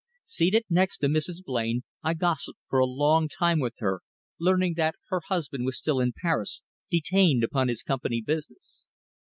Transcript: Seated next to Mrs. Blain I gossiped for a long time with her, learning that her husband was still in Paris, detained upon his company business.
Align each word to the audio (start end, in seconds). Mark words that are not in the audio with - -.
Seated 0.25 0.65
next 0.67 0.97
to 0.97 1.07
Mrs. 1.07 1.43
Blain 1.43 1.83
I 2.01 2.15
gossiped 2.15 2.57
for 2.67 2.79
a 2.79 2.87
long 2.87 3.27
time 3.27 3.59
with 3.59 3.75
her, 3.77 4.01
learning 4.39 4.73
that 4.77 4.95
her 5.09 5.21
husband 5.27 5.63
was 5.63 5.77
still 5.77 5.99
in 5.99 6.11
Paris, 6.19 6.63
detained 6.89 7.43
upon 7.43 7.67
his 7.67 7.83
company 7.83 8.19
business. 8.19 8.87